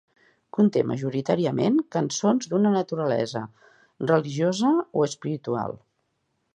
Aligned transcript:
Conté 0.57 0.81
majoritàriament 0.91 1.77
cançons 1.97 2.49
d'una 2.53 2.73
naturalesa 2.79 3.45
religiosa 4.15 4.75
o 4.83 5.09
espiritual. 5.13 5.83